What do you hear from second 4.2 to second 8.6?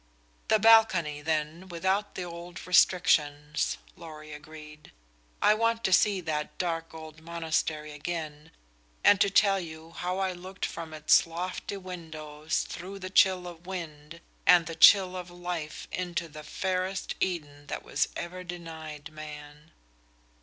agreed. "I want to see that dark old monastery again,